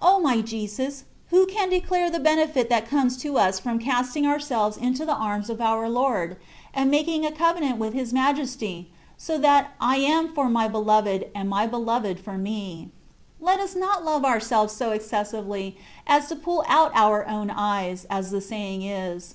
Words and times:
O 0.00 0.20
my 0.20 0.40
Jesus! 0.40 1.04
who 1.28 1.44
can 1.44 1.68
declare 1.68 2.08
the 2.08 2.18
benefit 2.18 2.70
that 2.70 2.88
comes 2.88 3.14
to 3.18 3.36
us 3.36 3.60
tram 3.60 3.78
casting 3.78 4.24
our 4.26 4.40
selves 4.40 4.78
into 4.78 5.04
the 5.04 5.12
arms 5.12 5.50
of 5.50 5.60
our 5.60 5.86
Lord, 5.86 6.38
and 6.72 6.90
making 6.90 7.26
a 7.26 7.30
covenant 7.30 7.76
with 7.76 7.92
His 7.92 8.10
Majesty, 8.10 8.90
so 9.18 9.36
that" 9.36 9.72
I 9.78 9.96
am 9.98 10.32
for 10.32 10.48
my 10.48 10.66
Beloved, 10.66 11.28
and 11.34 11.50
my 11.50 11.66
Beloved 11.66 12.18
for 12.18 12.38
me/' 12.38 12.88
Let 13.38 13.60
us 13.60 13.76
not 13.76 14.02
love 14.02 14.24
ourselves 14.24 14.72
so 14.72 14.92
excessively 14.92 15.76
as 16.06 16.24
^' 16.24 16.28
to 16.28 16.36
pull 16.36 16.64
out 16.66 16.90
our 16.94 17.26
own 17.28 17.50
eyes,'^ 17.50 18.06
as 18.08 18.30
the 18.30 18.40
saying 18.40 18.80
is. 18.80 19.34